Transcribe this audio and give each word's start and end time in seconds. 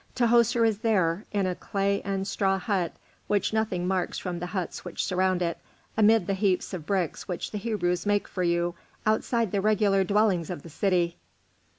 Tahoser 0.15 0.65
is 0.67 0.79
there, 0.79 1.25
in 1.31 1.45
a 1.45 1.53
clay 1.53 2.01
and 2.03 2.27
straw 2.27 2.57
hut 2.57 2.91
which 3.27 3.53
nothing 3.53 3.87
marks 3.87 4.17
from 4.17 4.39
the 4.39 4.47
huts 4.47 4.83
which 4.83 5.05
surround 5.05 5.43
it, 5.43 5.59
amid 5.95 6.25
the 6.25 6.33
heaps 6.33 6.73
of 6.73 6.87
bricks 6.87 7.27
which 7.27 7.51
the 7.51 7.59
Hebrews 7.59 8.07
make 8.07 8.27
for 8.27 8.41
you 8.41 8.73
outside 9.05 9.51
the 9.51 9.61
regular 9.61 10.03
dwellings 10.03 10.49
of 10.49 10.63
the 10.63 10.69
city." 10.69 11.17